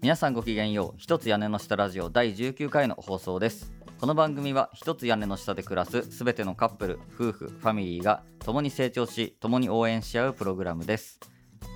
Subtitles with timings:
[0.00, 0.98] 皆さんごきげんよう。
[0.98, 3.72] 一つ屋根の下ラジオ第19回の放送です。
[3.98, 11.18] この番組は一つ屋根の下で暮らすすべてのカップル夫婦ファミリーが共に成長し共に応援し合うプログラムです。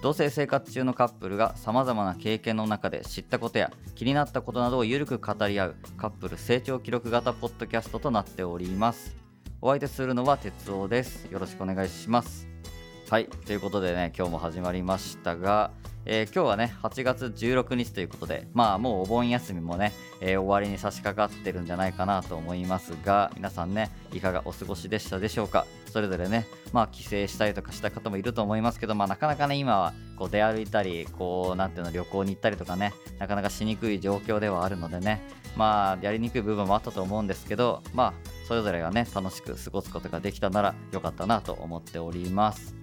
[0.04, 9.16] 同棲生活中のカップルがさまざまな経験の中で知ったことや気になったことなどをゆるく語り合うカップル成長記録型ポッドキャストとなっております。
[9.60, 11.24] お相手するのは哲夫です。
[11.24, 12.46] よろしくお願いします。
[13.10, 15.72] はいということでね今日も始まりましたが
[16.04, 25.66] えー、今日はね8月16日ということでまあもうお盆休みもね、えー、終わりに差し掛かってるんじゃないかなと思いますが皆さんねいかがお過ごしでしたでしょうか？
[25.92, 35.22] それぞれねまあ帰省したりとかした方もいると思いますけどまあなかなかね今はこう出歩いたりこうなんていうの旅行に行ったりとかねなかなかしにくい状況ではあるのでね
[35.56, 38.14] まあやりにくい部分もあったと思うんですけどまあ
[38.48, 42.81] それぞれがね楽しく過ごすことができたなら良かったなと思っております。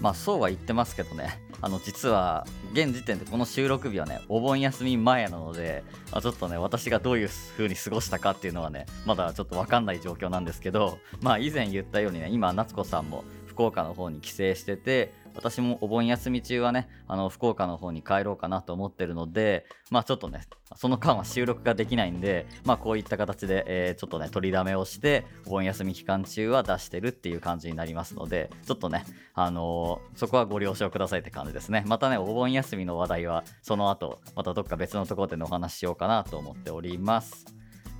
[0.00, 1.40] まあそうは言ってますけどね。
[1.60, 5.82] あの実は現時点でこの収録日はねお盆休み前なので、
[6.12, 20.42] まあ、ちょっとね私がどういう風に過ごしたかっていうのはねまだちょっと分かんない状況なんですけどまあ以前言ったようにね今夏子さんも福岡の方に帰省してて私もお盆休み中はねあの福岡の方に帰ろうかなと思ってるのでまあちょっとね
[20.76, 29.04] その間は収録ができないんでまあこういった形で、えー、ちょっとね取りだめをしてお盆休み期間中は出してるっていう感じになりますのでちょっとね
[29.34, 31.84] あのー、そこはご了承くださいって感じですね。
[31.86, 37.44] またねお盆休みの話題はその後またどっか別のところでのお話ししようかなと思っております。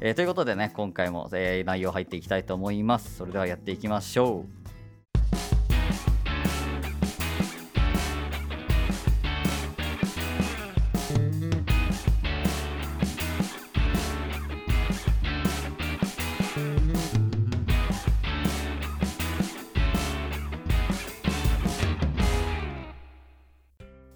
[0.00, 3.16] えー、ということでね今回も、えー、内容入っていきたいと思います。
[3.16, 4.63] それではやっていきましょう。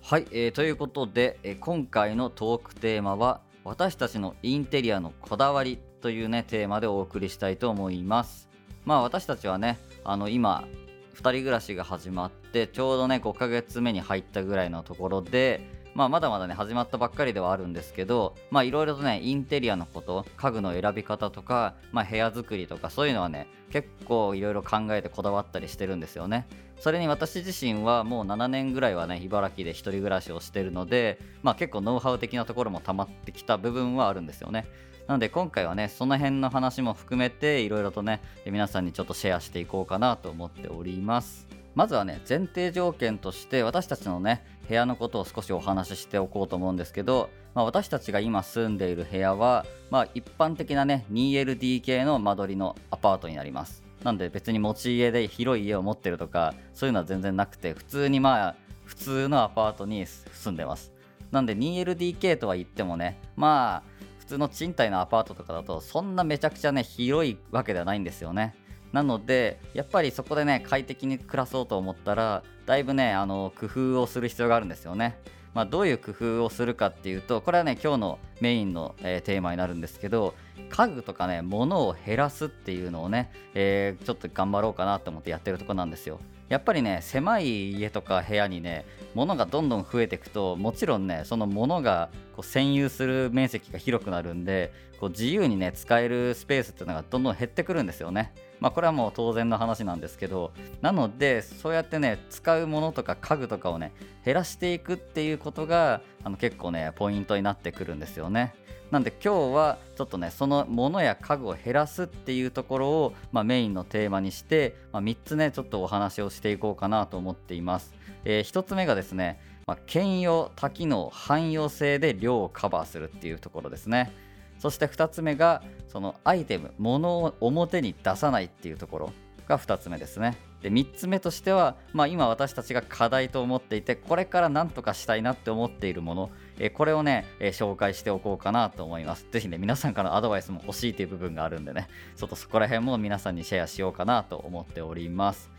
[0.08, 8.48] はい、えー、ということで、えー、今回のトークテーマは私たちのインテリアのこだわりというねテーマでお送りしたいと思います。
[8.86, 10.64] まあ私たちはねあの今
[11.12, 15.60] 2人暮らしが始まってちょうどね5ヶ月目に入ったぐらいのところで
[15.98, 26.46] まあ、まだまだね始まったばっかりではあるんですけどまあいろいろとねインテリアのこと家具の選び方とか、まあ、部屋作りとかそういうのはね結構いろいろ考えてこだわったりしてるんですよね。
[26.78, 34.66] それに私自身はもう7年ぐらいはね茨城で1人暮らしをしてるのでまあ結構ノウハウ的なところも溜まってきた部分はあるんですよね。
[35.08, 41.48] なので今回はねその辺の話も含めていろいろとね皆さんにちょっとシェアしていこうかなと思っております。
[41.74, 53.82] まずはね前提条件として私たちのね部屋のことを少しお話ししておこうと思うんですけど、まあ、私たちが今住んでいる部屋は、まあ、一般的なね 2LDK の間取りのアパートになります。
[54.04, 60.92] なんで別に持ち家で広い家を持ってるとかそういうのは全然なくて普通にまあ普通のアパートに住んでます。
[61.30, 68.54] なんで 2LDK とは言ってもねまあ普通の賃貸のアパートとかだとそんなめちゃくちゃね広いわけではないんですよね。
[68.92, 75.18] なのでやっぱりそこでね快適に暮らそうと思ったらだいぶねあの工夫をする必要があるんですよね。
[75.54, 80.34] まあ、どういう工夫をするかっていうとこれはね今日のメインの、えー、テーマになるんですけど
[80.68, 86.20] 家具とかね物を減らすっていうのをね、えー、ちょっと頑張ろうかなと思ってやってるとこなんですよ。
[86.48, 98.32] やっぱりね狭い家とか部屋にね物がどんどん増えていくともちろんねその物がこう占有する面積が広くなるんでこう自由にね使えるスペースっていうのがどんどん減ってくるんですよね。
[98.60, 100.50] まあ、これはもう当然の話なんですけど
[100.80, 103.92] なのでそうやってね使うものとか家具とかをね
[104.24, 108.54] 減らしていくっていうことがあの結構ねポイントになってくるんですよね。
[108.90, 117.94] なんで今日はちょっとねそのものや家具を減らすっていうところを、まあ、メインのテーマにして、まあ、3つねちょっとお話をしていこうかなと思っています。
[118.24, 124.12] えー、1つ目がですね、まあ、兼用多機能汎用性で量をカバーするっていうところですね。
[124.58, 129.12] そして2つ目がそのアイテム物を表に出さないっていうところ
[129.46, 139.26] が2つ目ですねで3つ目としては、まあ、今私たちが課題と思っていてこれから何とかしたいなって思っているものえこれをね、え紹介しておこうかなと思います。
[139.30, 145.50] 是非ね皆さんからのアドバイスも欲しいという部分があるんでねちょっとそこら辺も皆さんにシェアしようかなと思っております。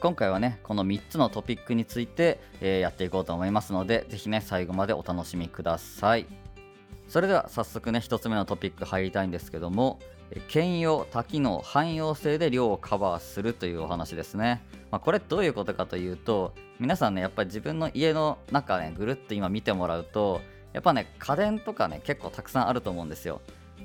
[0.00, 6.26] 今回はねこの3つのトピックについて、え、やっていこうと思いますので是非ね最後までお楽しみください。
[7.08, 9.98] それでは早速ね1つ目のトピック入りたいんですけども
[10.40, 20.40] 兼用多機能汎用性で量をカバーするというお話ですね、まあ、これどういうことかというと皆さんねやっぱり自分の家の中ねぐるっと今見てもらうと
[20.72, 23.40] やっぱね家電とかね結構たくさんあると思うんですよ。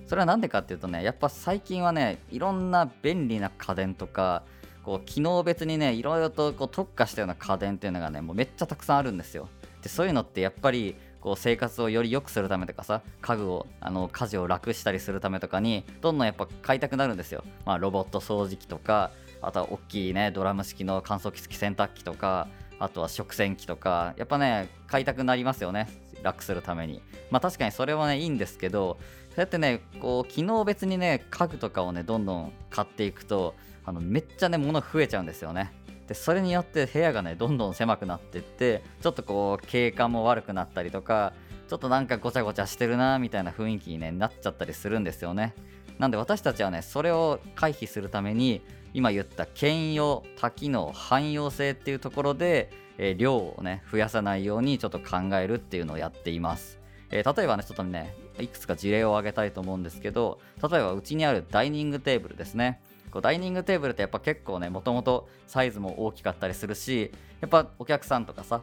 [0.08, 4.42] それは何でかっていうとねやっぱ最近はねいろんな便利な家電とか
[4.84, 9.48] こう機能別にねいろいろとこう特化したような家電っていうのがねもうめっちゃたくさんあるんですよ。
[9.84, 19.12] でそういうのってやっぱりこう生活をより良くするためとかさ家具をあの家事を楽したりするためとかにどんどんやっぱ買いたくなるんですよ、まあ、ロボット掃除機とか
[19.42, 22.48] あとは大きいねドラム式の乾燥機付き洗濯機とか
[22.80, 25.88] あとは食洗機とかやっぱね買いたくなりますよね。
[26.24, 27.02] 楽するために。
[27.32, 28.98] まあ確かにそれはねいいんですけど
[29.30, 33.56] そうやってねこう機能別にね家具とかをねどんどん買っていくと
[33.86, 35.72] あのめっちゃね物増えちゃうんですよね。
[36.10, 41.34] でそれによって部屋がねどんどん狭くなってってちょっとこう景観も悪くなったりとか
[41.68, 45.54] ちょっとなんかごちゃごちゃしてるなみたいな雰囲気に、ね、なっちゃったりするんですよね。
[46.00, 48.62] なんで私たちはねそれを回避するために
[48.96, 56.80] 今言った兼用多機能汎用性っていうところで、えー、量をね増やさないようにちょっと考えるっていうのをやっています、
[57.12, 62.82] えー、例えばねちょっとねいくつか事例を挙げたいと思うんですけど例えばうちにあるダイニングテーブルですね。
[63.12, 67.12] こうダイニングテーブルってやっぱ結構ねもともとサイズも大きかったりするし
[67.42, 68.62] やっぱお客さんとかさ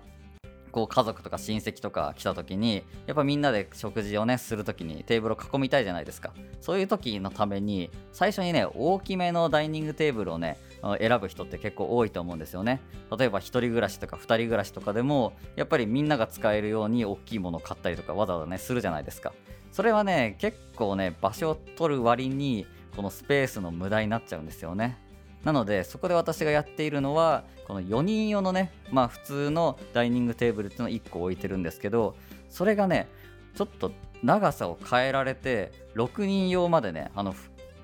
[0.73, 6.35] こう家族とか親戚とか来た時にやっぱみんなで食事をねする時にテーブルを囲みたいじゃないですか。
[6.61, 10.59] そういう時のために最初にね大きめのダイニングテーブルをね
[11.01, 12.83] 選ぶ人って結構多いと思うんですよね。
[13.19, 19.33] 例えば1人暮らしとか2人暮らしとかでもやっぱりみんなが使えるように大きいものを買ったりとかわざわざねするじゃないですか。
[19.73, 22.67] それはね結構ね場所を取る割に
[22.97, 24.99] このスペースの無駄になっちゃうんですよね。
[25.45, 32.17] なのでそこで私がやっているのはこの4人用のねまあ普通のダイニングテーブルっていうのを1個置いてるんですけど
[32.51, 33.07] それがね
[33.55, 33.93] ちょっと
[34.25, 37.35] 長さを変えられて6人用までねあの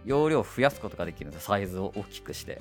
[0.04, 2.60] 容量を増やすことができるんですサイズを大きくして。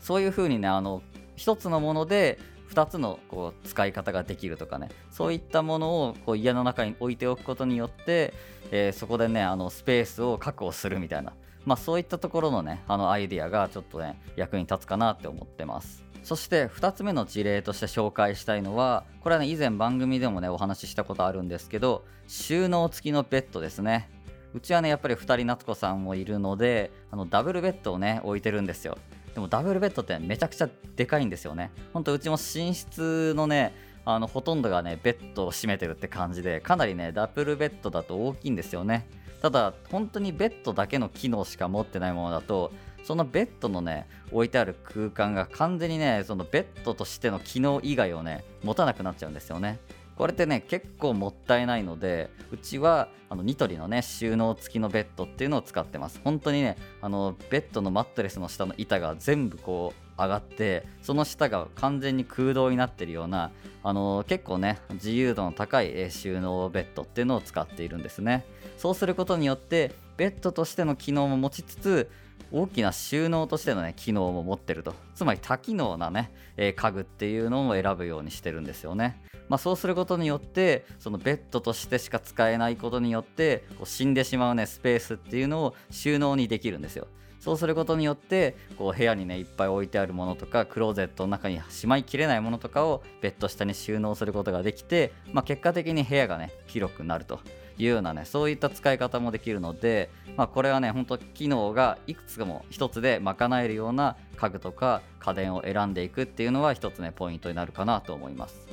[0.00, 1.02] そういう風にねあの
[1.36, 2.38] 1つのもので
[2.72, 4.90] 2つのこう使い方ができるとかね。
[5.10, 8.32] そういったものをこう家の中に置いておくことによって、
[8.70, 11.32] えー、そこでねあのスペースを確保するみたいな。
[11.64, 16.04] まあ、そういったところのねあのアイディアがちょっとね役に立つかなって思ってます。
[16.22, 24.10] そして2つ目の事例として紹介したいのはこれはね以前番組でもねお話ししたことあるんですけど収納付きのベッドですね。
[24.52, 28.98] うちはねやっぱり2人夏子さんもいるのであのダブルベッドをね置いてるんですよ。
[29.34, 31.70] でもダブルベッドってめちゃくちゃでかいんですよね。
[31.92, 33.74] ほんとうちも寝室のね
[34.04, 39.06] あのほとんどがねベッドを占めてるって感じでかなりねダブルベッドだと大きいんですよね。
[39.40, 42.72] ただ本当にベッドだけの機能しか持ってないものだと
[43.02, 49.78] そのベッドのね置いてある空間が完全にねそのベッドとしての機能以外をね持たなくなっちゃうんですよね。
[50.16, 56.20] これってね結構もったいないのでうちはあのニトリのね収納付きのベッドっていうのを使ってます。
[56.22, 63.50] 本当にねあのベッドのマットレスの下の板が全部こう上がってその下が完全に空洞になってるような
[63.82, 68.44] あの結構ね自由度の高い収納ベッドっていうのを使っているんですね。
[68.80, 72.10] そうすることによってベッドとしての機能も持ちつつ
[72.50, 74.94] 大きな収納としてのね機能も持ってると。
[75.14, 79.20] つまり多機能なね、え、家具っていうのを選ぶようにしてるんですよね。
[79.50, 87.06] まあ、そうすることによってそのベッドとしてしか使えないことによってこう死んでしまうねスペースっていうのを収納にできるんですよ。
[87.38, 97.40] そうすることによってこう部屋にねいっぱい置いてあるものとかクローゼットの中にしまいきれないものとかをベッド下に収納することができて、まあ、結果的に部屋がね広くなると。
[97.80, 108.66] いうようなねそういった使い方もできるので、まあ、これはね本当機能がいくつも1つで賄えるような家具とか家電を選んでいくっていうのは1つねポイントになるかなと思います。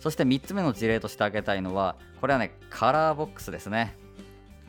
[0.00, 3.96] そして3つ目の事例として挙げたいのはこれはねカラーボックスですね。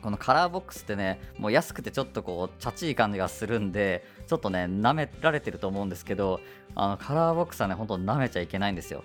[0.02, 6.40] このカラーボックスってねもう安くてちょっとこうチャチい感じがするんでちょっとね舐められてると思うんですけど
[6.74, 9.04] あのカラーボックスはねほんと舐めちゃいけないんですよ。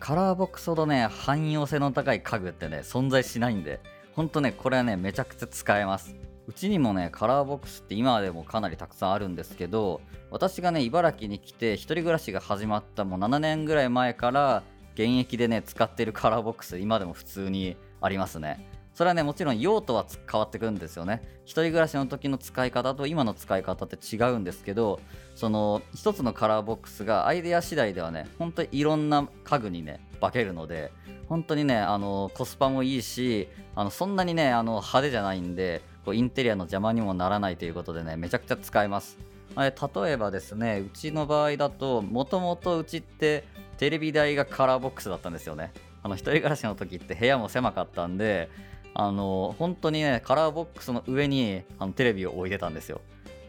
[0.00, 3.80] カラーボックスほどね汎用性の高い家具ってね存在しないんで
[4.14, 6.16] ほんとねこれはねめちゃくちゃ使えます。
[6.46, 14.64] うちにもねカラーボックスって今でもかなりたくさんあるんですけど私がね茨城に来て1人暮らしが始まったもう7年ぐらい前から
[14.94, 18.66] 現役でね使ってるカラーボックス今でも普通にありますね。
[19.00, 21.22] それはねもちろん用途は変わってくるんですよね。
[21.46, 25.00] 一人暮らしの時の使い方と今の使い方って違うんですけど
[25.34, 30.92] その一つのカラーボックスがアイデア次第ではね本当にいろんな家具にね化けるので
[31.30, 39.16] 本当にねあのコスパもいいしあのそんなにねあの派手じゃないんでこうインテリアの邪魔にもならないということでねめちゃくちゃ使えます。
[39.56, 39.72] 例
[40.10, 43.44] えばですねうちの場合だともともとうちって
[43.78, 45.72] テレビ台がカラーボックスだったんですよね。
[46.02, 48.50] あの一人暮らしの時って部屋も狭かったんで
[48.94, 53.00] あの本当にねカラーボックスの上にあのテレビを置いてたんですよ。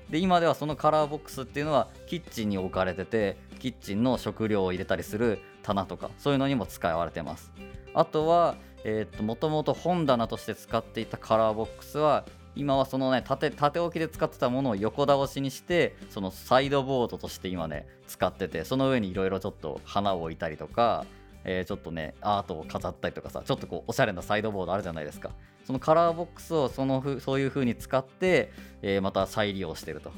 [0.09, 7.51] で今ではそのカラーボックスっていうのはキッチンに置かれててキッチンの食料を入れたりする棚とかそういうのにも使われてます。
[7.93, 8.55] あとは、
[9.21, 21.05] もともと本棚として使っていたカラーボックスは今はそのね縦縦置きで使ってたものを横倒しにしてそのサイドボードとして今ね使っててその上にいろいろちょっと花を置いたりとか
[21.43, 25.31] えー、ちょっとねアートを飾ったりとかさちょっとこうおしゃれなサイドボードあるじゃないですか
[25.65, 30.11] そのカラーボックスをそのふそういう風に使って、えー、また再利用してると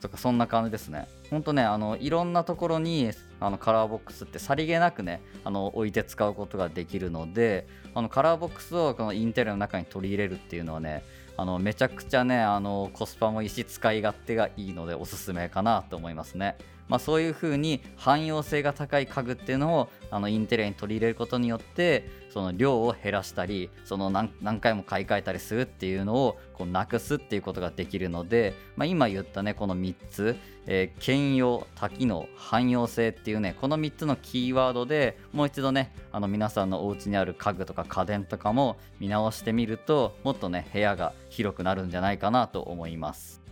[0.00, 1.08] とかそんな感じですね。
[1.30, 3.10] ほんとねあのいろんなところに
[3.40, 11.02] あのカラーボックスってさりげなくねあの置いて使うことができるのであのカラーボックスをこのインテリアの中に取り入れるっていうのはね
[11.36, 16.56] あのめちゃくちゃねあのコスパもいいし使い勝手がいいのでおすすめかなと思いますね。
[16.88, 43.47] まあ、そういう風に汎用性が高い家具っていうのをあのインテリアに取り入れることによってその量を減らしたりその何回も買い替えたりするっていうのをこうなくすっていうことができるので、まあ、今言ったねこの3つ、えー、兼用多機能汎用性っていうねこの3つのキーワードでもう一度ねあの皆さんのお家にある家具とか家電とかも見直してみるともっとね部屋が広くなるんじゃないかなと思います。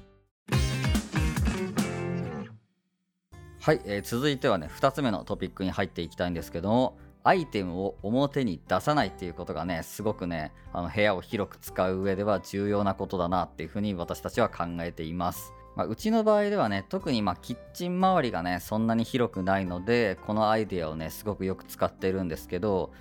[3.66, 15.52] はい、えー、続いてはね2つ目のトピックに入っていきたいんですけどもアイテムを表に出さないっていうことがねすごくねあの部屋を広く使う上では重要なことだなっていうふうに私たちは考えています。
[15.74, 22.92] まあ、うちの場合ではね特にまキッチン周りがねそんなに広くないのでこのアイデアをねすごくよく使ってるんですけど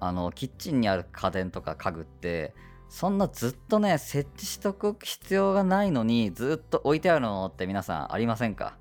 [0.00, 2.52] あのキッチンにある家電とか家具って
[2.90, 8.79] そんなずっとね設置しとく必要がないのにずっと置いてあるのって皆さんありませんか？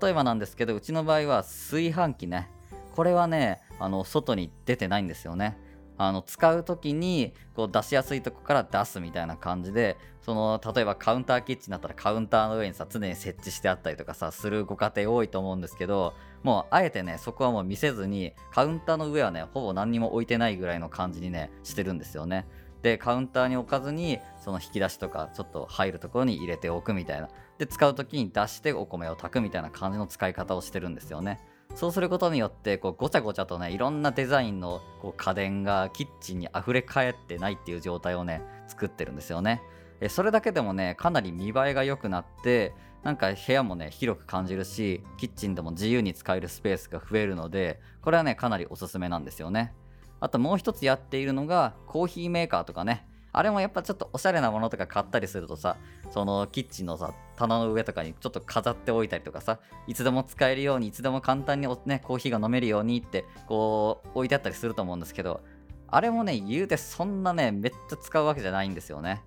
[0.00, 2.48] 例えばなんですけどうちの場合は炊飯器ね。
[2.92, 5.58] これはねあの外に出てないんですよね。
[5.96, 22.46] あの使う時にこう出しやすいとこから出すみたいな感じでその例えばカウンターキッチンだったらカウンターの上にさ常に設置してあったりとかさするご家庭多いと思うんですけどもうあえてねそこはもう見せずにカウンターの上はねほぼ何にも置いてないぐらいの感じにねしてるんですよね。
[22.80, 27.28] でカウンターに置かずにその引き出しとかちょっと入るところに入れておくみたいな。
[27.60, 31.38] で使う時に出してお米を炊くみたいな感じの使い方をしてるんですよね。
[31.74, 39.60] そうすることによってこうごちゃごちゃとねいろんなデザインのこう家電がキッチンに溢れ返ってないっていう状態をね作ってるんですよね。
[40.00, 49.74] えそれだけでもねかなり見栄えが良くなってなんか部屋もね広く感じるしキッチンでも自由に使えるスペースが増えるのでこれはねかなりおすすめなんですよね。
[50.18, 55.76] あともう一つやっているのがコーヒーメーカーとかねあれもやっぱちょっとおしゃれなものとか買ったりするとさ
[56.10, 65.42] そのキッチンのさ棚の上とかにちょっと飾っておいたりとかさいつでも使えるようにいつでも簡単にねコーヒーが飲めるようにってこう置いてあったりすると思うんですけど
[65.88, 69.22] あれもね言うてそんなねめっちゃ使うわけじゃないんですよね。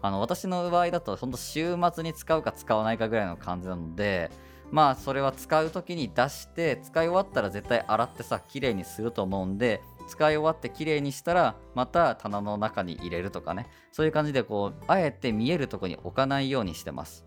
[0.00, 4.30] あの私の場合だとほんと週末に使うか使わないかぐらいの感じなので
[4.70, 13.68] まあそれは使う時に出して使い終わったら絶対洗ってさ綺麗にすると思うんで使い終わって綺麗にしたらまた棚の中に入れるとかね。
[13.92, 17.24] そういう感じでこうあえて見えるとこに置かないようにしてます。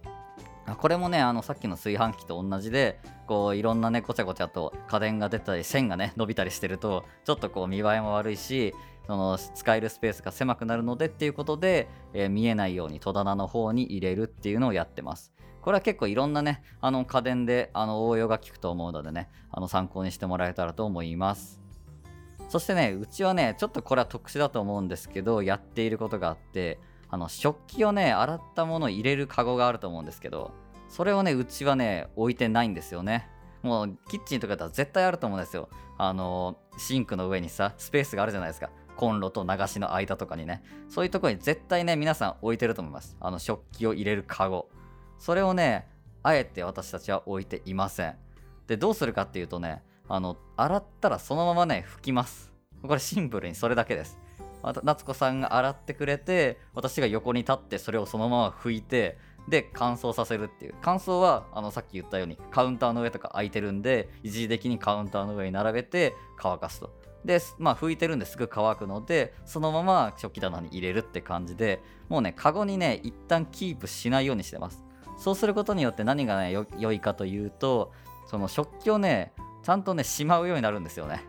[0.80, 8.74] これもねあのさっきの炊飯器と同じでこういろんなねごちゃごちゃと家電が出たり線がね伸びたりしてるとちょっとこう見栄えも悪いし
[9.08, 15.34] その使えるスペースが狭くなるのでっていうことで、えー、見えないように戸棚の方に入れるっていうのをやってます。
[15.62, 21.61] これは結構いろんなねあの家電であの応用が効くと思うのでねあの参考にしてもらえたらと思います。
[22.52, 26.80] そしてね、うちはね、ちょっとこれは特殊だと思うんですけど、やっていることがあって、
[27.10, 30.52] あの食器をね、洗ったものを入れるカゴがあると思うんですけど、
[30.90, 33.30] それをね、うちはね、置いてないんですよね。
[33.64, 35.70] もうキッチンとかだったら絶対あると思うんですよ。
[35.98, 38.70] あの、シンクの上にさ、スペースがあるじゃないですか。
[38.98, 40.62] コンロと流しの間とかにね。
[40.90, 43.16] そういうとこに絶対ね、皆さん置いてると思います。
[43.22, 44.68] あの食器を入れるカゴ。
[45.20, 45.88] それをね、
[46.22, 48.18] あえて私たちは置いていません。
[48.68, 52.52] で、どうするかっていうとね、あの、洗ったらそのままね、拭きます。
[52.82, 54.18] これシンプルにそれだけです。
[54.84, 59.18] 夏子さんが洗ってくれて、私が横に立ってそれをそのまま拭いて、
[59.50, 66.92] で乾燥させるっていう乾燥はあのさっき言ったようにカウンターの上とか空いてるんで一時的にカウンターの上に並べて乾かすと
[67.26, 74.84] でまあ拭いてるんですぐ乾くのでそのまま食器棚に入れるって感じでもうねカゴにね一旦キープしないようにしてます
[75.18, 77.92] そうすることによって何がね良いかというと
[78.28, 81.24] その食器をねちゃんとねしまうようになるんですよね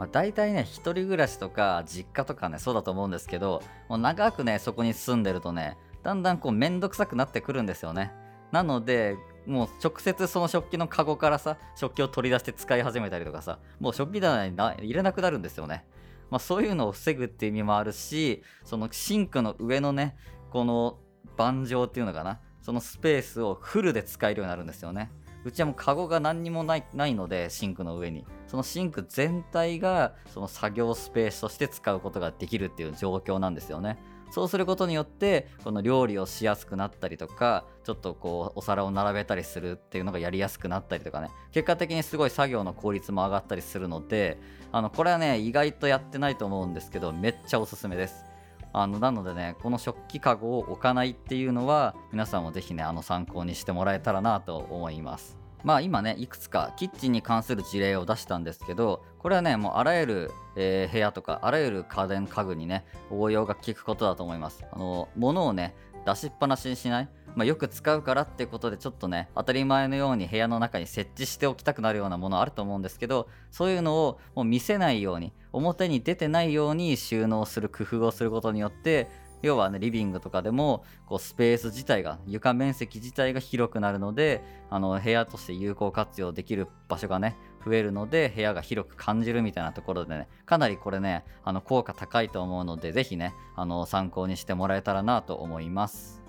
[0.00, 8.12] まあ、大体ね、一人暮らしとか実家とかね、そうだと思うんですけど、もう長くね、そこに住んでるとね、だんだんこうめんどくさくなってくるんですよね。
[8.50, 9.16] なので、
[9.46, 15.84] もう直接その食器のカゴからさ、食器を取り出して使い始めたりとかさ、もう食器棚に入れなくなるんですよね。
[16.30, 20.16] まあ、そういうのを防ぐっていう意味もあるし、そのシンクの上のね、
[20.50, 20.98] この
[21.36, 25.10] 盤上っていうのかな、そのスペースをフルで使えるようになるんですよね。
[25.44, 28.26] うちはもうカゴが何にもないないのでシンクの上に。
[28.46, 33.98] そのシンク全体がその作業スペースとして使うことができるっていう状況なんですよね。
[34.30, 41.30] そうすることによってこの料理をしやすくなったりとかちょっとこうお皿を並べたりするっていうのがやりやすくなったりとかね。
[41.52, 44.38] 結果的にすごい作業の効率も上がったりするので
[44.72, 48.24] あのこれはね意外とやってないと思うんですけどめっちゃおすすめです。
[48.72, 55.38] あのなのでねこの食器かごを置かないっていうのは皆さんも是非ねあの参考にしてもらえたらなと思います。
[55.62, 64.64] まあ今ねいくつかキッチンに関する事例を出したんですけどこれはねもうあらゆる、えー、部屋とかあらゆる家電家具にね応用が効くことだと思います。
[64.72, 65.74] あの物をね
[66.06, 67.08] 出しっぱなしにしない。
[67.36, 79.08] まあ、よく使うからっていうことでちょっとね当たり前のように部屋の中に設置しておきたくなるようなものあると思うんですけどそういうのをもう見せないように表に出てないように収納する工夫をすることによって
[79.42, 96.19] 要はねリビングとかでもこうスペース自体が床面積自体が広くなるのであの部屋として有効活用できる場所がね増えるので部屋が広く感じるみたいなところでねかなりこれねあの効果高いと思うので是非ねあの参考にしてもらえたらなと思います。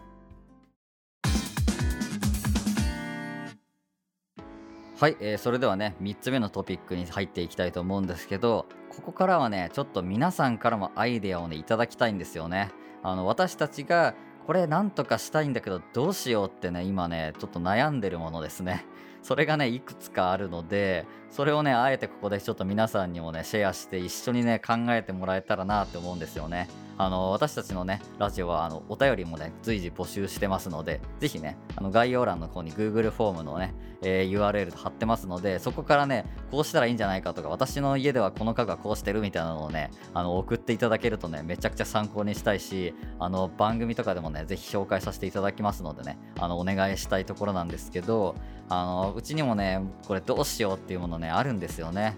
[5.02, 12.70] はい、えー、それではね3つ目のトピックに入っていきたいと思うんですけどここからはねちょっと皆さんからもアイデアをねいただきたいんですよね。
[13.02, 14.14] あの私たちが
[14.46, 18.86] これなんとかしたいんだけどどうしようってね今ねちょっと悩んでるものですね。
[19.24, 26.68] それがねいくつかあるのでそれをねあえてここでちょっと皆さんにもねシェアして一緒にね考えてもらえたらなって思うんですよね。
[26.98, 33.74] あの私たちのねラジオはあのお便りもね随時募集してますのでぜひねあの概要欄の方に Google フォームのね、
[34.04, 48.36] えー、URL 貼ってますのでそこからねこうしたらいいんじゃないかとか私の家ではこの家具はこうしてるみたいなのをねあの送っていただけるとねめちゃくちゃ参考にしたいしあの番組とかでもねぜひ紹介させていただきますのでねあのお願いしたいところなんですけど
[48.70, 52.18] あのうちにもねこれどうしようっていうものねあるんですよね。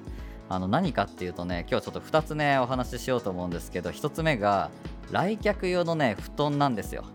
[0.50, 4.72] あの何かっていうとね今日ちょっと2つねお話ししようと思うんですけど1つ目が
[5.12, 7.06] 来客用のね布団なんですよ。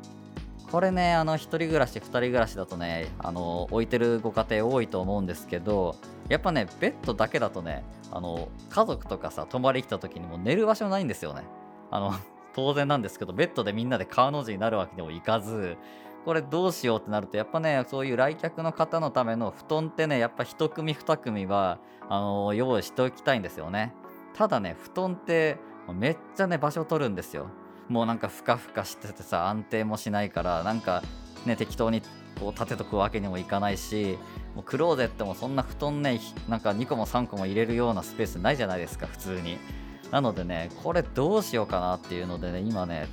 [0.70, 5.96] これねあの1人暮らし2人暮らしだとねあの置いてるご家庭多いと思うんですけど
[6.28, 11.42] やっぱねベッドだけだとねあの家族とかさ泊まり来た時にも寝る場所ないんですよね。
[11.90, 12.14] あの
[12.54, 15.76] 当然なんですけどベッドでみんなで川の字になるわけにもいかず
[16.24, 21.78] これどうしようってなるとやっぱねそういう来客の方のための布団ってねやっぱ1組2組は
[22.08, 23.94] あの用意しておきたいんですよね。
[24.34, 25.56] ただね布団って
[25.92, 27.48] めっちゃね場所取るんですよ。
[27.88, 31.02] もうなんかふかふかしててさ安定もしないからなんか
[31.46, 32.02] ね適当に
[32.38, 34.18] こう立てとくわけにもいかないし
[34.54, 39.58] もうクローゼットもそんな布団ねなんか2個も3個も入れるようなスペースないじゃないですか普通に。
[40.10, 43.08] なのでねこれどうしようかなっていうのでね今ね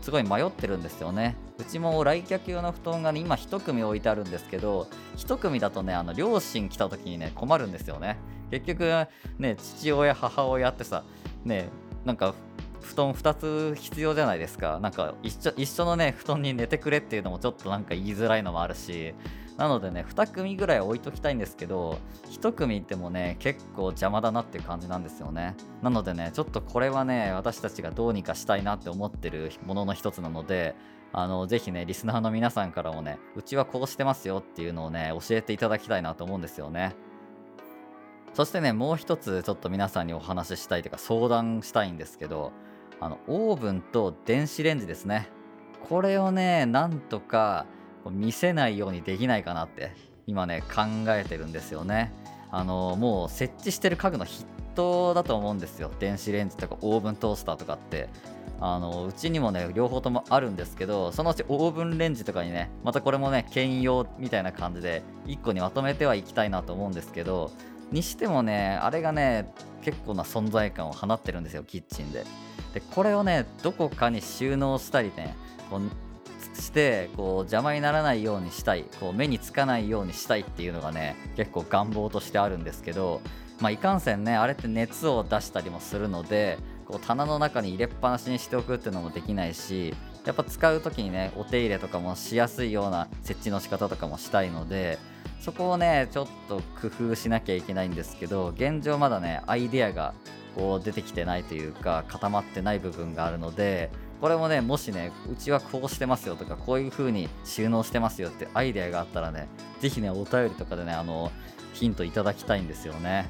[0.00, 1.36] すごい迷ってるんですよね。
[1.58, 8.16] うちも来客用の布団がね今1組置いてあるんですけど1組だとねあの両親来た時にね困るんですよね。
[8.50, 9.06] 結局
[9.38, 11.04] ね父親母親ってさ
[11.44, 11.68] ね
[12.04, 12.34] なんか
[12.80, 14.80] 布団2つ必要じゃないですか。
[14.80, 19.14] なんか一緒一緒のね布団に寝てくれっていうのもちょっとなんか言いづらいのもあるし
[19.56, 21.98] なのでね2組ぐらい置いときたいんですけど
[22.30, 25.54] 1組いてもね結構邪魔だなっていう感じなんですよね。
[25.82, 30.74] なのでねちょっとこれはね私たちがどうにかしたいなって思ってるものの一つなので
[31.12, 36.94] あのぜひねリスナーの皆さんからもねうちはこうしてますよっていうのをね教えていただきたいなと思うんですよね。
[38.32, 42.52] そしてねもう一つちょっと皆さんにお話ししたいというか相談したいんですけど
[43.00, 45.28] あのオーブンと電子レンジですね。
[45.88, 47.66] これをねなんとか
[48.08, 49.92] 見せないようにできないかなって
[50.26, 52.12] 今ね考えてるんですよね。
[52.50, 55.90] あのもう設置してる家具の筆頭だと思うんですよ。
[55.98, 58.08] 電子レンジとかオーブントースターとかって。
[58.62, 67.50] あのうちにもね両方ともあるんですけどそのうちオーブンレンジとかにねまたこれもね兼用みたいな感じで1個にまとめてはいきたいなと思うんですけど
[67.90, 69.50] にしてもねあれがね
[69.82, 72.24] 結構な存在感を放ってるんですよキッチンで。
[72.74, 75.34] でこれをねどこかに収納したりね
[76.54, 83.20] してこう邪魔にならないようにしたいこう目につかないようにしたいっていうのがね結構願望としてあるんですけど、
[83.60, 94.98] まあ、いかんせんねあれって熱を出したりもするのでこう棚の中に入れっぱなしにしておくっていうのもできないしやっぱ使う時にねお手入れとかもしやすいような設置の仕方とかもしたいので
[95.40, 100.12] そこをねちょっと工夫しなきゃいけないんですけど現状まだねアイデアが
[100.54, 109.48] こう出てきてないというか固まってない部分があるのでこれもねもしねうちはこうしてますよとかこういう風に収納してますよってアイデアがあったらね
[109.80, 111.32] 是非ねお便りとかでねあの
[111.72, 113.28] ヒントいただきたいんですよね。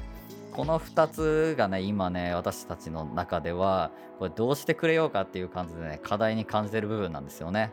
[0.51, 7.71] この2つがね今ね私たちの中ではこれどうしてくれようかっていう感じでね課題に感じてる部分なんですよね。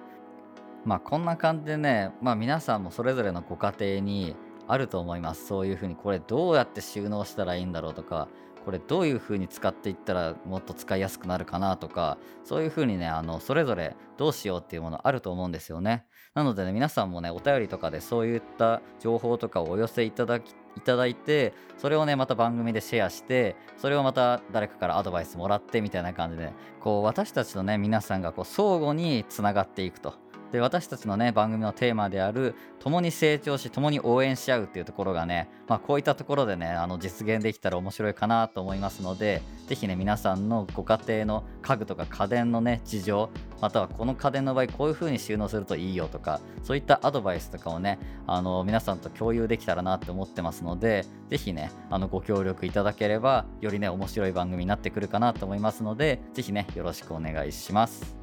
[0.85, 4.37] まあこんな感じでねまあ皆さんもそれぞれのご家庭に
[4.69, 5.47] あると思います。
[5.47, 8.29] そういう風にこれどうやって収納したらいいんだろうとか
[8.69, 16.05] これどういう風に使っていったらもっと使いやすくなるかなとかそういう風にねあのそれぞれどうしようっていうものあると思うんですよね。
[16.35, 30.13] なのでね皆さんもねお便りとかでそういった情報とかをお寄せいただきいただいてそれをねまた番組でシェアしてそれをまた誰かからアドバイスもらってみたいな感じでこう私たちとね皆さんがこう相互につながっていくと。
[30.53, 43.31] で私たちのね番組のテーマである共に成長し共に応援し合うっていうところがね、まあ、こういったところでねあの実現できたら面白いかなと思いますので是非ね皆さんのご家庭の家具とか家電のね事情
[43.61, 58.18] またはこの家電の場合こういう風に収納するといいよとかそういったアドバイスとかをねあの皆さんと共有できたらなって思ってますので是非ねあのご協力いただければよりね面白い番組になってくるかなと思いますので是非ねよろしくお願いします。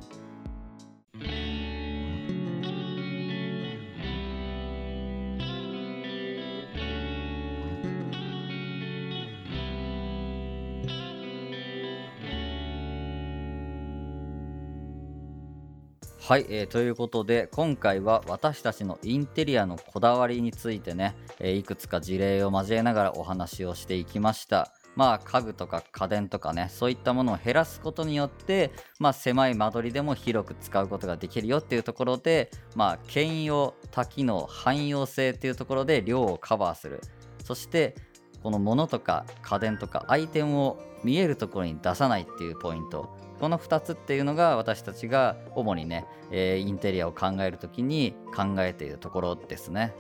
[16.27, 24.73] はい、えー、ということで今回は私たちのインテリアのこだわりについてね、えー、いくつか事例を交えながらお話をしていきました。
[24.95, 37.01] まあ家具とか家電とかねそういったものを減らすことによってまあ狭い間取りでも広く使うことができるよっていうところでまあ兼用多機能汎用性っていうところで量をカバーする。
[37.43, 37.93] そして
[38.41, 43.24] この物とか家電とかアイテムを見えるところに出さないっていうポイント。
[43.45, 49.93] この2つっていうのが私たちが主にね、えー、インテリアを考える時に考えているところですね。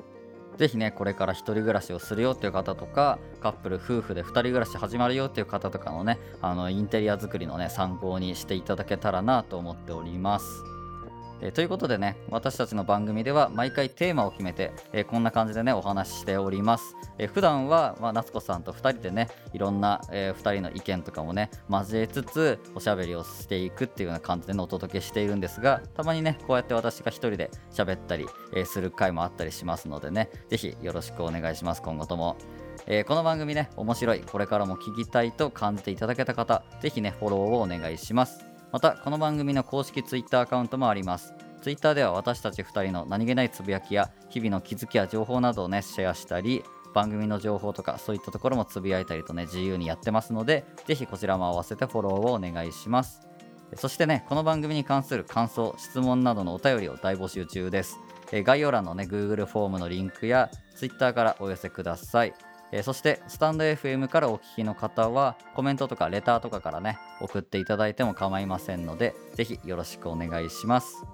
[0.57, 10.74] ぜひね、これから1人暮らしをするよっていう方とか、カップル、夫婦で2人暮らし始まるよっていう方とかのね、あのインテリア作りのね、参考にしていただけたらなと思っております。
[11.41, 32.37] え、ということでね私たちの番組では毎回テーマを決めて、え、こんな感じでねお話ししております、えー、普段は、まあ、夏子さんと2人でねいろんな、えー、2人の意見とかもね交えつつおしゃべりをしていくっていうような感じで、ね、お届けしているんですがたまにねこうやって私が1人で喋ったり、え、する回もあったりしますのでねぜひよろしくお願いします今後とも。
[32.87, 38.44] えー、この番組ね面白いこれからも聞きたいと感じていただけた方ぜひねフォローをお願いします。
[38.75, 41.33] またこの番組の公式 Twitter アカウントもあります。
[41.61, 46.61] Twitter では私たち2人の何気ないつぶやきや日々の気づきや情報などをねシェアしたり
[46.93, 53.21] 番組の情報とかそういったところもつぶやいたりとね自由にやってますのでぜひこちらも合わせてフォローをお願いします。
[53.77, 57.97] そしてねこの番組に関する感想質問などのお便りを大募集中です。
[58.29, 62.33] 概要欄のね Google フォームのリンクや Twitter からお寄せください。
[62.75, 71.05] えー、そしてスタンド FM からお聞きの方はコメントとかレターとかからね送っていただいても構いませんのでぜひよろしくお願いします。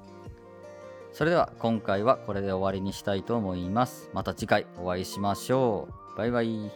[1.13, 4.09] それでは今回はこれで終わりにしたいと思います。
[4.11, 6.17] また次回お会いしましょう。
[6.17, 6.71] バイバイ。